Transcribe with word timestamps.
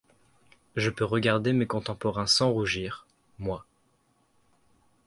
Je 0.75 0.89
peux 0.89 1.05
regarder 1.05 1.53
mes 1.53 1.67
contemporains 1.67 2.25
sans 2.25 2.51
rougir, 2.51 3.05
moi! 3.37 3.67